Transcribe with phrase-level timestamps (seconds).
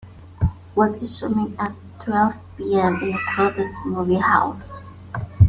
[0.73, 3.03] What is showing at twelve P.M.
[3.03, 4.79] in the closest movie house